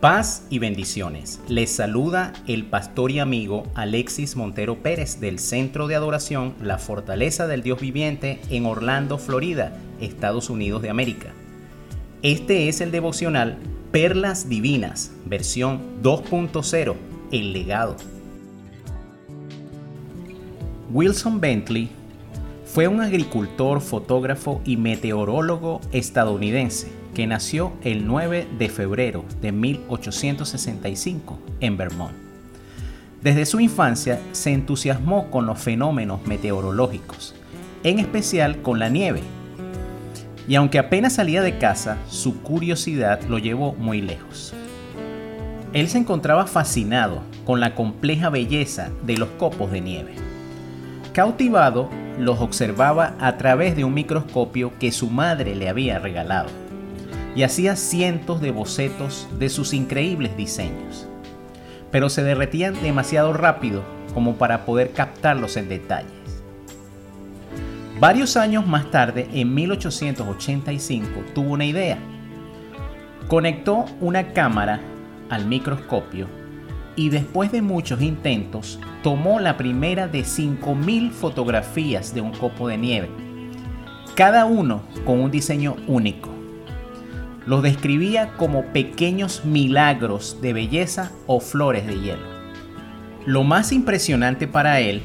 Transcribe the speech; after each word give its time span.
Paz 0.00 0.46
y 0.48 0.58
bendiciones. 0.58 1.40
Les 1.46 1.70
saluda 1.70 2.32
el 2.46 2.64
pastor 2.64 3.10
y 3.10 3.18
amigo 3.18 3.64
Alexis 3.74 4.34
Montero 4.34 4.82
Pérez 4.82 5.20
del 5.20 5.38
Centro 5.38 5.88
de 5.88 5.94
Adoración 5.94 6.54
La 6.62 6.78
Fortaleza 6.78 7.46
del 7.46 7.62
Dios 7.62 7.82
Viviente 7.82 8.40
en 8.48 8.64
Orlando, 8.64 9.18
Florida, 9.18 9.76
Estados 10.00 10.48
Unidos 10.48 10.80
de 10.80 10.88
América. 10.88 11.34
Este 12.22 12.70
es 12.70 12.80
el 12.80 12.92
devocional 12.92 13.58
Perlas 13.92 14.48
Divinas, 14.48 15.12
versión 15.26 16.02
2.0, 16.02 16.96
El 17.30 17.52
legado. 17.52 17.96
Wilson 20.90 21.42
Bentley 21.42 21.90
fue 22.72 22.86
un 22.86 23.00
agricultor, 23.00 23.80
fotógrafo 23.80 24.60
y 24.64 24.76
meteorólogo 24.76 25.80
estadounidense 25.90 26.92
que 27.14 27.26
nació 27.26 27.72
el 27.82 28.06
9 28.06 28.46
de 28.58 28.68
febrero 28.68 29.24
de 29.42 29.50
1865 29.50 31.36
en 31.58 31.76
Vermont. 31.76 32.14
Desde 33.22 33.44
su 33.44 33.58
infancia 33.58 34.20
se 34.30 34.52
entusiasmó 34.52 35.32
con 35.32 35.46
los 35.46 35.58
fenómenos 35.58 36.24
meteorológicos, 36.28 37.34
en 37.82 37.98
especial 37.98 38.62
con 38.62 38.78
la 38.78 38.88
nieve. 38.88 39.22
Y 40.46 40.54
aunque 40.54 40.78
apenas 40.78 41.14
salía 41.14 41.42
de 41.42 41.58
casa, 41.58 41.98
su 42.08 42.40
curiosidad 42.40 43.20
lo 43.24 43.38
llevó 43.38 43.72
muy 43.72 44.00
lejos. 44.00 44.54
Él 45.72 45.88
se 45.88 45.98
encontraba 45.98 46.46
fascinado 46.46 47.22
con 47.44 47.58
la 47.58 47.74
compleja 47.74 48.30
belleza 48.30 48.90
de 49.04 49.16
los 49.16 49.28
copos 49.30 49.72
de 49.72 49.80
nieve. 49.80 50.14
Cautivado, 51.12 51.90
los 52.24 52.40
observaba 52.40 53.14
a 53.20 53.36
través 53.36 53.76
de 53.76 53.84
un 53.84 53.94
microscopio 53.94 54.72
que 54.78 54.92
su 54.92 55.08
madre 55.08 55.54
le 55.54 55.68
había 55.68 55.98
regalado 55.98 56.48
y 57.34 57.42
hacía 57.42 57.76
cientos 57.76 58.40
de 58.40 58.50
bocetos 58.50 59.28
de 59.38 59.48
sus 59.48 59.72
increíbles 59.72 60.36
diseños. 60.36 61.06
Pero 61.90 62.08
se 62.08 62.22
derretían 62.22 62.80
demasiado 62.82 63.32
rápido 63.32 63.82
como 64.14 64.36
para 64.36 64.64
poder 64.64 64.92
captarlos 64.92 65.56
en 65.56 65.68
detalles. 65.68 66.10
Varios 67.98 68.36
años 68.36 68.66
más 68.66 68.90
tarde, 68.90 69.28
en 69.32 69.54
1885, 69.54 71.20
tuvo 71.34 71.52
una 71.52 71.66
idea. 71.66 71.98
Conectó 73.28 73.84
una 74.00 74.32
cámara 74.32 74.80
al 75.28 75.46
microscopio 75.46 76.39
y 76.96 77.08
después 77.08 77.52
de 77.52 77.62
muchos 77.62 78.02
intentos 78.02 78.78
tomó 79.02 79.40
la 79.40 79.56
primera 79.56 80.08
de 80.08 80.20
5.000 80.20 81.10
fotografías 81.10 82.14
de 82.14 82.20
un 82.20 82.32
copo 82.32 82.68
de 82.68 82.78
nieve, 82.78 83.08
cada 84.14 84.44
uno 84.44 84.82
con 85.04 85.20
un 85.20 85.30
diseño 85.30 85.76
único 85.86 86.40
los 87.46 87.62
describía 87.62 88.34
como 88.36 88.66
pequeños 88.66 89.44
milagros 89.44 90.38
de 90.40 90.52
belleza 90.52 91.10
o 91.26 91.40
flores 91.40 91.86
de 91.86 92.00
hielo. 92.00 92.40
Lo 93.26 93.44
más 93.44 93.72
impresionante 93.72 94.46
para 94.46 94.80
él 94.80 95.02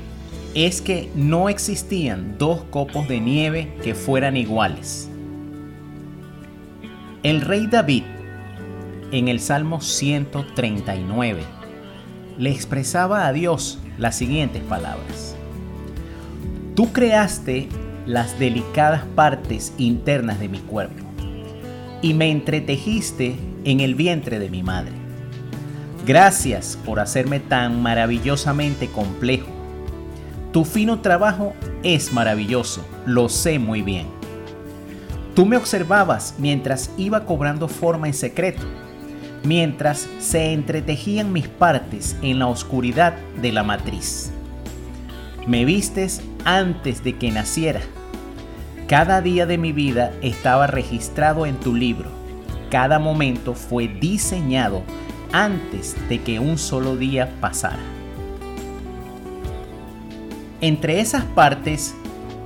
es 0.54 0.82
que 0.82 1.10
no 1.16 1.50
existían 1.50 2.38
dos 2.38 2.64
copos 2.70 3.08
de 3.08 3.20
nieve 3.20 3.76
que 3.84 3.96
fueran 3.96 4.38
iguales. 4.38 5.10
El 7.24 7.42
rey 7.42 7.68
David, 7.68 8.04
en 9.12 9.28
el 9.28 9.40
Salmo 9.40 9.82
139, 9.82 11.42
le 12.38 12.52
expresaba 12.52 13.28
a 13.28 13.34
Dios 13.34 13.80
las 13.98 14.16
siguientes 14.16 14.62
palabras. 14.64 15.36
Tú 16.76 16.92
creaste 16.92 17.70
las 18.06 18.38
delicadas 18.38 19.04
partes 19.16 19.74
internas 19.78 20.40
de 20.40 20.50
mi 20.50 20.60
cuerpo 20.60 21.04
y 22.02 22.14
me 22.14 22.30
entretejiste 22.30 23.36
en 23.64 23.80
el 23.80 23.96
vientre 23.96 24.40
de 24.40 24.50
mi 24.50 24.62
madre. 24.62 24.92
Gracias 26.06 26.78
por 26.86 27.00
hacerme 27.00 27.40
tan 27.40 27.82
maravillosamente 27.82 28.88
complejo. 28.90 29.48
Tu 30.52 30.64
fino 30.64 31.02
trabajo 31.02 31.54
es 31.84 32.14
maravilloso, 32.14 32.86
lo 33.06 33.28
sé 33.28 33.58
muy 33.58 33.82
bien. 33.82 34.06
Tú 35.34 35.46
me 35.46 35.58
observabas 35.58 36.36
mientras 36.38 36.92
iba 36.98 37.26
cobrando 37.26 37.68
forma 37.68 38.08
en 38.08 38.14
secreto, 38.14 38.64
mientras 39.46 40.08
se 40.20 40.54
entretejían 40.54 41.32
mis 41.32 41.48
partes 41.48 42.18
en 42.22 42.40
la 42.40 42.48
oscuridad 42.48 43.16
de 43.42 43.52
la 43.52 43.64
matriz. 43.64 44.32
Me 45.48 45.66
vistes 45.66 46.22
antes 46.44 47.04
de 47.04 47.18
que 47.18 47.32
naciera 47.32 47.82
cada 48.88 49.20
día 49.20 49.48
de 49.48 49.58
mi 49.58 49.72
vida 49.72 50.14
estaba 50.22 50.68
registrado 50.68 51.48
en 51.48 51.56
tu 51.60 51.74
libro. 51.74 52.12
Cada 52.70 53.00
momento 53.00 53.56
fue 53.56 53.88
diseñado 53.88 54.84
antes 55.32 55.96
de 56.08 56.22
que 56.22 56.40
un 56.40 56.60
solo 56.60 56.96
día 56.96 57.34
pasara. 57.42 57.80
Entre 60.62 61.00
esas 61.00 61.24
partes 61.24 61.96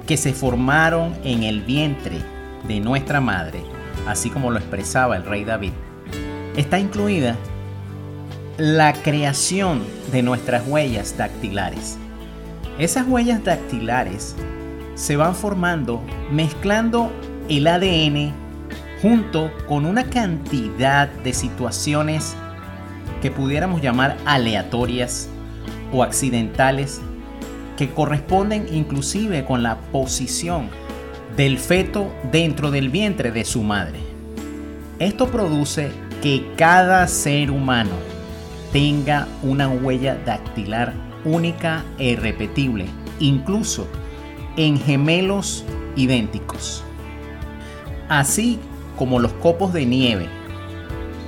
que 0.08 0.16
se 0.16 0.32
formaron 0.32 1.14
en 1.26 1.44
el 1.44 1.62
vientre 1.62 2.20
de 2.66 2.80
nuestra 2.80 3.20
madre, 3.20 3.62
así 4.08 4.30
como 4.30 4.50
lo 4.50 4.59
expresaba 4.59 5.18
el 5.18 5.26
rey 5.26 5.44
David, 5.44 5.74
está 6.56 6.80
incluida 6.80 7.36
la 8.58 8.94
creación 8.94 9.82
de 10.12 10.22
nuestras 10.22 10.68
huellas 10.68 11.18
dactilares. 11.18 11.98
Esas 12.78 13.08
huellas 13.08 13.44
dactilares 13.44 14.36
se 14.96 15.16
van 15.16 15.36
formando 15.36 16.02
mezclando 16.32 17.12
el 17.48 17.68
ADN 17.68 18.34
junto 19.02 19.52
con 19.68 19.86
una 19.86 20.04
cantidad 20.06 21.08
de 21.08 21.34
situaciones 21.34 22.36
que 23.22 23.32
pudiéramos 23.32 23.82
llamar 23.82 24.18
aleatorias 24.26 25.30
o 25.94 26.04
accidentales 26.04 27.02
que 27.78 27.90
corresponden 27.90 28.68
inclusive 28.74 29.46
con 29.46 29.64
la 29.64 29.78
posición 29.78 30.70
del 31.38 31.58
feto 31.58 32.12
dentro 32.32 32.72
del 32.72 32.90
vientre 32.90 33.32
de 33.32 33.46
su 33.46 33.64
madre. 33.64 34.00
Esto 35.00 35.28
produce 35.30 35.92
que 36.22 36.52
cada 36.57 37.07
ser 37.07 37.52
humano 37.52 37.91
tenga 38.72 39.28
una 39.41 39.69
huella 39.69 40.16
dactilar 40.25 40.94
única 41.25 41.84
e 41.97 42.12
irrepetible, 42.12 42.85
incluso 43.19 43.88
en 44.58 44.78
gemelos 44.79 45.66
idénticos. 45.96 46.84
Así 48.09 48.59
como 48.97 49.19
los 49.19 49.31
copos 49.34 49.74
de 49.74 49.85
nieve 49.85 50.28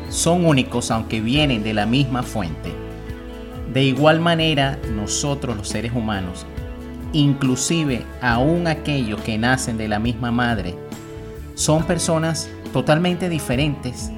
son 0.09 0.45
únicos 0.45 0.91
aunque 0.91 1.21
vienen 1.21 1.63
de 1.63 1.73
la 1.73 1.85
misma 1.85 2.23
fuente, 2.23 2.73
de 3.73 3.83
igual 3.83 4.19
manera 4.19 4.77
nosotros 4.93 5.55
los 5.55 5.69
seres 5.69 5.93
humanos, 5.93 6.45
inclusive 7.13 8.03
aún 8.21 8.67
aquellos 8.67 9.21
que 9.21 9.37
nacen 9.37 9.77
de 9.77 9.87
la 9.87 9.99
misma 9.99 10.31
madre, 10.31 10.75
son 11.55 11.83
personas 11.83 12.49
totalmente 12.73 13.29
diferentes, 13.29 14.11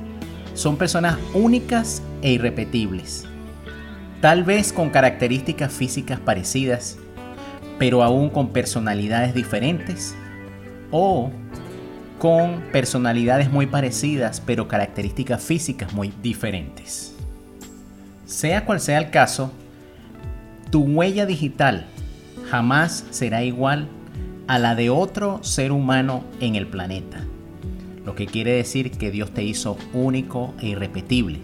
son 0.54 0.78
personas 0.78 1.18
únicas 1.34 2.02
e 2.22 2.32
irrepetibles, 2.32 3.26
tal 4.22 4.44
vez 4.44 4.72
con 4.72 4.90
características 4.90 5.72
físicas 5.74 6.20
parecidas, 6.20 6.98
pero 7.80 8.04
aún 8.04 8.30
con 8.30 8.50
personalidades 8.50 9.34
diferentes 9.34 10.16
o 10.92 11.32
con 12.20 12.62
personalidades 12.72 13.52
muy 13.52 13.66
parecidas 13.66 14.40
pero 14.40 14.68
características 14.68 15.44
físicas 15.44 15.92
muy 15.94 16.14
diferentes. 16.22 17.14
Sea 18.26 18.66
cual 18.66 18.80
sea 18.80 19.00
el 19.00 19.10
caso, 19.10 19.52
tu 20.72 20.84
huella 20.84 21.26
digital 21.26 21.86
jamás 22.50 23.06
será 23.10 23.44
igual 23.44 23.88
a 24.48 24.60
la 24.60 24.76
de 24.76 24.90
otro 24.90 25.44
ser 25.44 25.72
humano 25.72 26.24
en 26.40 26.56
el 26.56 26.68
planeta. 26.68 27.26
Lo 28.06 28.16
que 28.16 28.26
quiere 28.26 28.54
decir 28.54 28.92
que 28.92 29.12
Dios 29.12 29.32
te 29.32 29.44
hizo 29.44 29.78
único 29.94 30.54
e 30.60 30.68
irrepetible. 30.68 31.40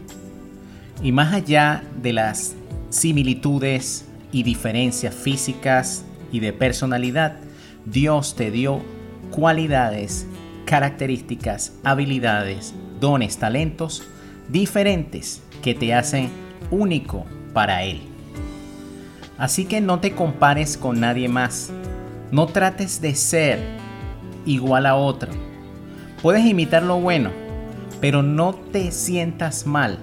Y 1.02 1.12
más 1.12 1.34
allá 1.34 1.84
de 2.02 2.14
las 2.14 2.56
similitudes 2.90 4.06
y 4.32 4.44
diferencias 4.44 5.16
físicas 5.16 6.04
y 6.32 6.40
de 6.40 6.54
personalidad, 6.54 7.38
Dios 7.86 8.36
te 8.36 8.52
dio 8.52 8.82
cualidades, 9.32 10.28
características, 10.66 11.74
habilidades, 11.84 12.74
dones, 13.00 13.38
talentos 13.38 14.04
diferentes 14.50 15.42
que 15.62 15.74
te 15.74 15.94
hacen 15.94 16.30
único 16.72 17.26
para 17.54 17.84
Él. 17.84 18.02
Así 19.38 19.66
que 19.66 19.80
no 19.80 20.00
te 20.00 20.14
compares 20.14 20.78
con 20.78 21.00
nadie 21.00 21.30
más. 21.30 21.72
No 22.32 22.48
trates 22.48 23.00
de 23.00 23.16
ser 23.16 23.60
igual 24.46 24.86
a 24.86 24.96
otro. 24.96 25.49
Puedes 26.22 26.46
imitar 26.46 26.84
lo 26.84 27.00
bueno, 27.00 27.32
pero 28.02 28.24
no 28.24 28.54
te 28.54 28.92
sientas 28.92 29.66
mal 29.66 30.00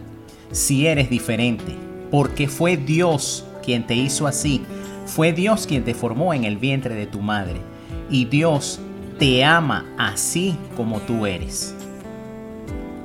si 0.50 0.86
eres 0.86 1.10
diferente, 1.10 1.76
porque 2.10 2.48
fue 2.48 2.76
Dios 2.76 3.44
quien 3.62 3.86
te 3.86 3.94
hizo 3.94 4.26
así 4.26 4.62
fue 5.06 5.32
Dios 5.32 5.66
quien 5.66 5.84
te 5.84 5.94
formó 5.94 6.34
en 6.34 6.44
el 6.44 6.56
vientre 6.58 6.94
de 6.94 7.06
tu 7.06 7.20
madre 7.20 7.60
y 8.10 8.24
Dios 8.26 8.80
te 9.18 9.44
ama 9.44 9.86
así 9.96 10.56
como 10.76 11.00
tú 11.00 11.26
eres. 11.26 11.74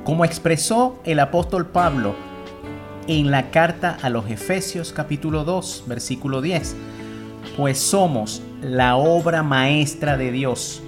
Como 0.04 0.24
expresó 0.24 1.00
el 1.04 1.20
apóstol 1.20 1.66
Pablo 1.66 2.14
en 3.06 3.30
la 3.30 3.50
carta 3.50 3.96
a 4.02 4.10
los 4.10 4.28
Efesios 4.28 4.92
capítulo 4.92 5.44
2, 5.44 5.84
versículo 5.86 6.42
10. 6.42 6.76
Pues 7.56 7.78
somos 7.78 8.42
la 8.60 8.96
obra 8.96 9.42
maestra 9.42 10.16
de 10.16 10.32
Dios. 10.32 10.82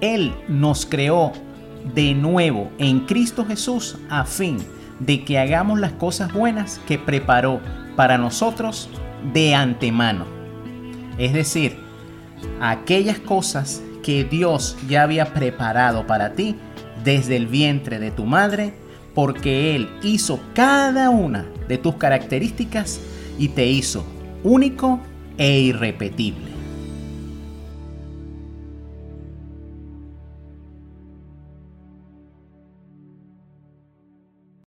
Él 0.00 0.32
nos 0.48 0.86
creó 0.86 1.32
de 1.94 2.14
nuevo 2.14 2.70
en 2.78 3.00
Cristo 3.00 3.44
Jesús 3.44 3.96
a 4.08 4.24
fin 4.24 4.58
de 5.00 5.24
que 5.24 5.38
hagamos 5.38 5.78
las 5.78 5.92
cosas 5.92 6.32
buenas 6.32 6.80
que 6.86 6.98
preparó 6.98 7.60
para 7.96 8.18
nosotros 8.18 8.88
de 9.32 9.54
antemano. 9.54 10.26
Es 11.18 11.32
decir, 11.32 11.76
aquellas 12.60 13.18
cosas 13.18 13.82
que 14.02 14.24
Dios 14.24 14.76
ya 14.88 15.02
había 15.02 15.32
preparado 15.34 16.06
para 16.06 16.32
ti 16.32 16.56
desde 17.02 17.36
el 17.36 17.46
vientre 17.46 17.98
de 17.98 18.10
tu 18.10 18.24
madre, 18.24 18.74
porque 19.14 19.74
Él 19.74 19.88
hizo 20.02 20.40
cada 20.54 21.10
una 21.10 21.46
de 21.68 21.78
tus 21.78 21.96
características 21.96 23.00
y 23.38 23.48
te 23.48 23.66
hizo 23.66 24.04
único 24.44 25.00
e 25.38 25.60
irrepetible. 25.60 26.55